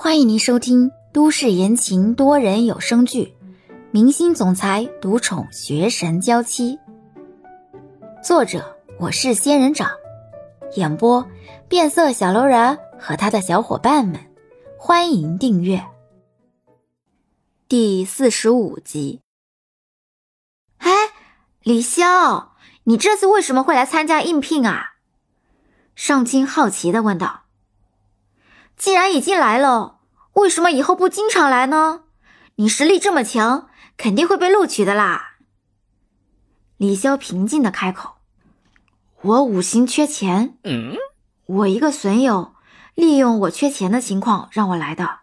[0.00, 3.34] 欢迎您收听都市言情多人有声剧
[3.90, 6.76] 《明星总裁独宠学神娇妻》，
[8.22, 9.90] 作者我是仙人掌，
[10.76, 11.28] 演播
[11.68, 14.20] 变色小楼人和他的小伙伴们。
[14.78, 15.84] 欢迎订阅
[17.66, 19.20] 第四十五集。
[20.76, 20.92] 哎，
[21.64, 22.50] 李潇，
[22.84, 24.92] 你这次为什么会来参加应聘啊？
[25.96, 27.47] 尚清好奇的问道。
[28.78, 29.98] 既然已经来了，
[30.34, 32.02] 为什么以后不经常来呢？
[32.54, 35.34] 你实力这么强，肯定会被录取的啦。
[36.76, 38.14] 李潇平静的开口
[39.22, 40.94] ：“我五行缺钱，嗯，
[41.46, 42.54] 我一个损友
[42.94, 45.18] 利用我缺钱的情况让我来的。”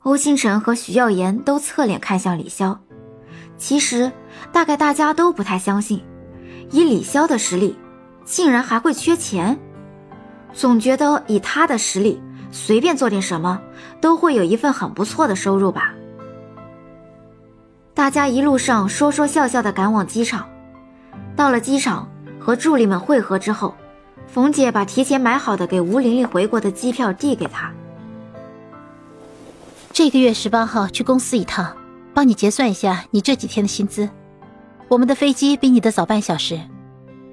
[0.00, 2.76] 欧星辰和徐耀言都侧脸看向李潇。
[3.56, 4.12] 其实，
[4.52, 6.04] 大概大家都不太相信，
[6.70, 7.78] 以李潇的实力，
[8.24, 9.58] 竟然还会缺钱。
[10.52, 12.20] 总觉得以他的实力，
[12.50, 13.60] 随便做点什么
[14.00, 15.94] 都会有一份很不错的收入吧。
[17.94, 20.48] 大家一路上说说笑笑的赶往机场。
[21.34, 23.74] 到了机场和助理们会合之后，
[24.26, 27.72] 冯姐把提前买好的给吴玲玲回国的机票递给她。
[29.92, 31.74] 这个月十八号去公司一趟，
[32.14, 34.08] 帮你结算一下你这几天的薪资。
[34.88, 36.60] 我们的飞机比你的早半小时，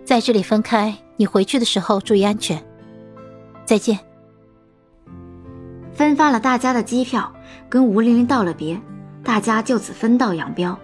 [0.06, 2.62] 在这里分开，你回去的时候注意安全。
[3.70, 4.00] 再见。
[5.94, 7.32] 分发了大家的机票，
[7.70, 8.82] 跟吴玲玲道了别，
[9.24, 10.76] 大家就此分道扬镳。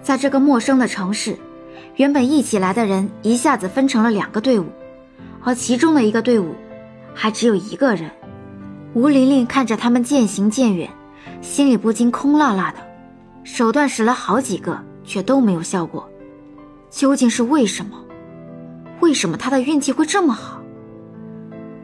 [0.00, 1.36] 在这个陌生的城市，
[1.96, 4.66] 原本一起来的人一下子分成了两个队伍，
[5.42, 6.54] 而其中的一个队伍
[7.12, 8.08] 还只有一个人。
[8.94, 10.88] 吴玲玲看着他们渐行渐远，
[11.40, 12.76] 心里不禁空落落的，
[13.42, 16.08] 手段使了好几个，却都没有效果。
[16.90, 18.04] 究竟是为什么？
[19.00, 20.55] 为什么她的运气会这么好？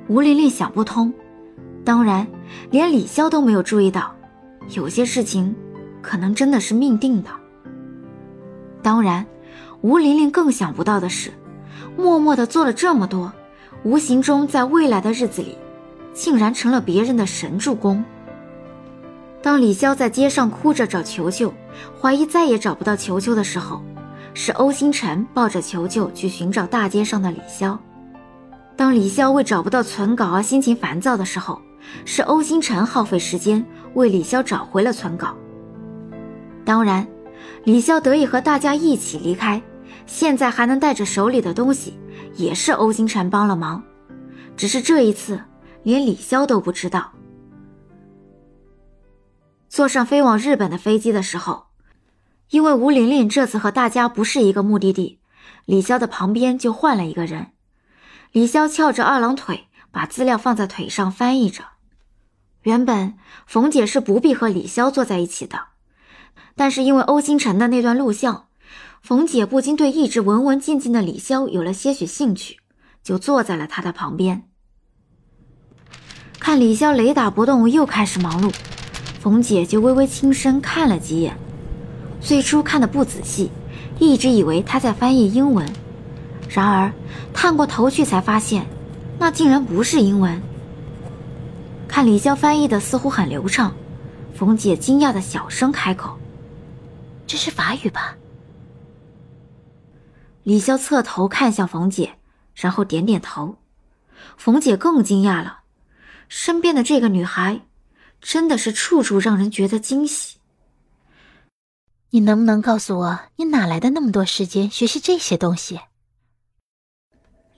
[0.09, 1.13] 吴玲玲想不通，
[1.85, 2.27] 当然，
[2.71, 4.15] 连李潇都没有注意到，
[4.75, 5.55] 有些事情
[6.03, 7.31] 可能真的是命定的。
[8.83, 9.25] 当然，
[9.81, 11.31] 吴玲玲更想不到的是，
[11.97, 13.33] 默默的做了这么多，
[13.85, 15.57] 无形中在未来的日子里，
[16.13, 18.05] 竟然成了别人的神助攻。
[19.41, 21.53] 当李潇在街上哭着找球球，
[22.01, 23.81] 怀疑再也找不到球球的时候，
[24.35, 27.79] 是欧星辰抱着球球去寻找大街上的李潇。
[28.83, 31.63] 当李潇为找不到存稿而心情烦躁的时候，
[32.05, 35.37] 是欧星辰耗费时间为李潇找回了存稿。
[36.65, 37.07] 当然，
[37.63, 39.63] 李潇得以和大家一起离开，
[40.05, 41.97] 现在还能带着手里的东西，
[42.35, 43.81] 也是欧星辰帮了忙。
[44.57, 45.41] 只是这一次，
[45.85, 47.13] 连李潇都不知道。
[49.69, 51.67] 坐上飞往日本的飞机的时候，
[52.51, 55.21] 因为吴玲玲这次和大家不是一个目的地，
[55.67, 57.52] 李潇的旁边就换了一个人。
[58.33, 61.65] 李潇翘着二郎腿，把资料放在腿上翻译着。
[62.63, 63.15] 原本
[63.47, 65.65] 冯姐是不必和李潇坐在一起的，
[66.57, 68.47] 但是因为欧星辰的那段录像，
[69.03, 72.61] 冯姐不禁对一直文文静静的李潇有了些许兴趣，
[73.03, 74.49] 就坐在了他的旁边。
[76.39, 78.51] 看李潇雷打不动，又开始忙碌，
[79.21, 81.37] 冯姐就微微轻声看了几眼。
[82.19, 83.51] 最初看的不仔细，
[83.99, 85.71] 一直以为他在翻译英文。
[86.49, 86.93] 然而，
[87.33, 88.67] 探过头去才发现，
[89.19, 90.41] 那竟然不是英文。
[91.89, 93.75] 看李潇翻译的似乎很流畅，
[94.35, 96.19] 冯姐惊讶的小声开口
[97.27, 98.17] ：“这是法语吧？”
[100.43, 102.17] 李潇侧头看向冯姐，
[102.55, 103.57] 然后点点头。
[104.37, 105.61] 冯姐更惊讶了，
[106.29, 107.63] 身边的这个女孩，
[108.21, 110.39] 真的是处处让人觉得惊喜。
[112.11, 115.81] 你能不能告诉我，你哪来的那么多时间学习这些东西？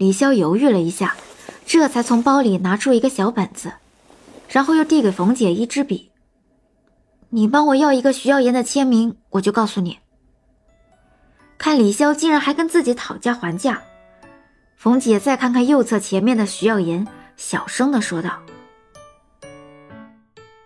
[0.04, 1.16] 李潇犹豫了一下，
[1.64, 3.72] 这才从包里拿出一个小本子，
[4.50, 6.10] 然后又递给冯姐一支笔。
[7.30, 9.98] 你帮我要一个徐耀言的签名，我就告诉你。
[11.56, 13.80] 看李潇竟然还跟自己讨价还价，
[14.76, 18.38] 冯姐再看看右侧前面的徐耀言，小声的说道：“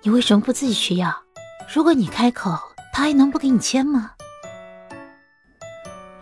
[0.02, 1.16] 你为什么不自己去要？
[1.72, 2.58] 如果你开口，
[2.92, 4.10] 他还能不给你签吗？”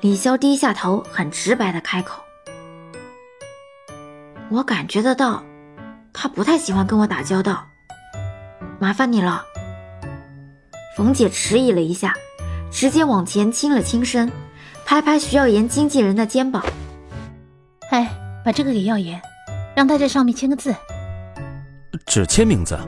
[0.03, 2.23] 李潇低下头，很直白的开口。
[4.49, 5.43] 我感觉得到，
[6.13, 7.67] 他不太喜欢跟我打交道。
[8.79, 9.43] 麻烦你了。
[10.97, 12.15] 冯姐迟疑了一下，
[12.71, 14.31] 直接往前倾了倾身，
[14.85, 16.65] 拍拍徐耀言经纪人的肩膀
[17.91, 18.09] ：“哎，
[18.45, 19.21] 把这个给耀言，
[19.75, 20.75] 让他在上面签个字。
[22.07, 22.79] 只签名字？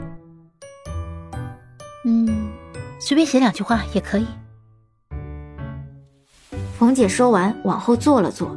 [2.05, 2.51] 嗯，
[2.99, 4.25] 随便写两句话也可以。”
[6.79, 8.55] 冯姐说完，往后坐了坐。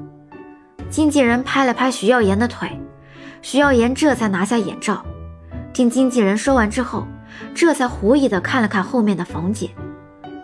[0.88, 2.70] 经纪人拍了拍徐耀言的腿。
[3.42, 5.04] 徐耀言这才拿下眼罩，
[5.72, 7.06] 听经纪人说完之后，
[7.54, 9.68] 这才狐疑的看了看后面的冯姐，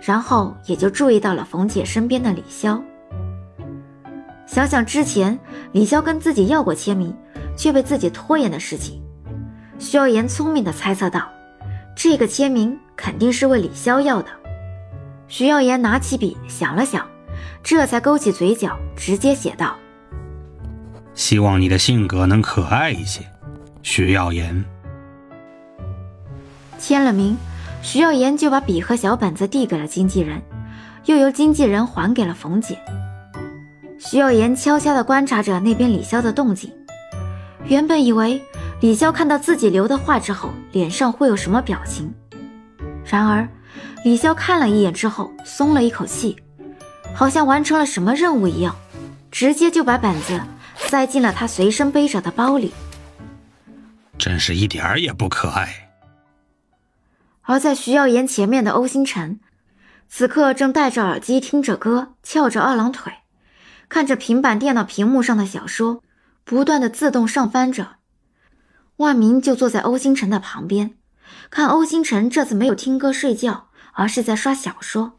[0.03, 2.83] 然后也就注意到了冯姐身边的李潇。
[4.47, 5.39] 想想之前
[5.73, 7.15] 李潇跟自己要过签名，
[7.57, 9.01] 却被自己拖延的事情，
[9.79, 11.31] 徐耀言聪明的猜测到，
[11.95, 14.29] 这个签名肯定是为李潇要的。
[15.29, 17.07] 徐耀言拿起笔想了想，
[17.63, 19.77] 这才勾起嘴角，直接写道
[21.19, 23.23] ：“希望你的性格能可爱一些，
[23.83, 24.65] 徐耀言。”
[26.79, 27.37] 签了名，
[27.83, 30.41] 徐耀言就把笔和小本子递给了经纪人，
[31.07, 32.79] 又由经纪人还给了冯姐。
[33.99, 36.73] 徐耀言悄悄地观察着那边李潇的动静，
[37.67, 38.41] 原本以为
[38.81, 42.15] 李潇看到自己留的话之后，脸上会有什么表情，
[43.05, 43.47] 然而
[44.05, 46.37] 李潇看了一眼之后，松了一口气，
[47.13, 48.77] 好像完成了什么任务一样，
[49.33, 50.41] 直接就把本子
[50.89, 52.73] 塞进了他随身背着的包里。
[54.19, 55.91] 真是一点儿也不可爱。
[57.43, 59.39] 而在徐耀言前面的欧星辰，
[60.09, 63.13] 此刻正戴着耳机听着歌，翘着二郎腿。
[63.89, 66.03] 看着平板电脑屏幕上的小说，
[66.45, 67.97] 不断的自动上翻着。
[68.97, 70.97] 万明就坐在欧星辰的旁边，
[71.51, 75.19] 看欧星辰这次没有听歌睡觉，而是在刷小说，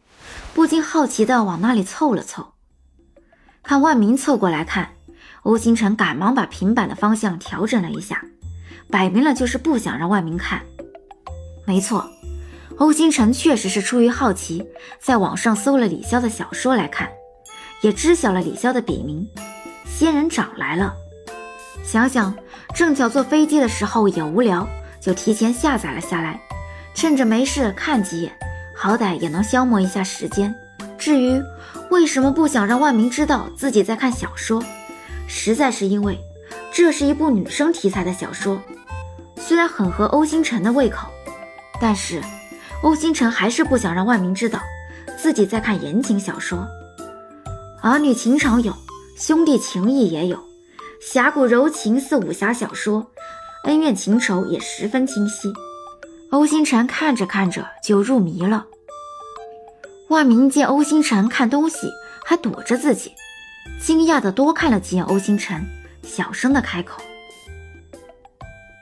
[0.54, 2.54] 不禁好奇的往那里凑了凑。
[3.64, 4.92] 看万明凑过来看，
[5.50, 8.24] 欧星辰赶忙把平板的方向调整了一下，
[8.92, 10.62] 摆明了就是不想让万明看。
[11.66, 12.08] 没错，
[12.78, 14.64] 欧星辰确实是出于好奇，
[15.02, 17.10] 在网上搜了李潇的小说来看。
[17.82, 19.28] 也知晓了李潇的笔名，
[19.88, 20.94] 仙人掌来了。
[21.84, 22.32] 想想
[22.76, 24.68] 正巧坐飞机的时候也无聊，
[25.02, 26.40] 就提前下载了下来，
[26.94, 28.32] 趁着没事看几眼，
[28.78, 30.54] 好歹也能消磨一下时间。
[30.96, 31.42] 至于
[31.90, 34.64] 为什么不想让万明知道自己在看小说，
[35.30, 36.20] 实在是因为
[36.74, 38.60] 这是一部女生题材的小说，
[39.38, 41.08] 虽然很合欧星辰的胃口，
[41.80, 42.22] 但是
[42.84, 44.60] 欧星辰还是不想让万明知道
[45.22, 46.68] 自己在看言情小说。
[47.82, 48.74] 儿女情长有，
[49.18, 50.40] 兄弟情谊也有，
[51.00, 53.06] 侠骨柔情似武侠小说，
[53.66, 55.54] 恩怨情仇也十分清晰。
[56.32, 58.66] 欧星辰看着看着就入迷了。
[60.10, 61.90] 万明见欧星辰看东西
[62.26, 63.14] 还躲着自己，
[63.80, 65.66] 惊讶的多看了几眼欧星辰，
[66.04, 67.02] 小声的开口：“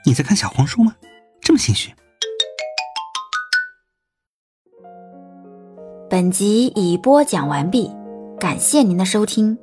[0.03, 0.95] 你在看小黄书吗？
[1.39, 1.93] 这么心虚？”
[6.09, 7.91] 本集已播讲完毕。
[8.39, 9.57] 感谢您的收听。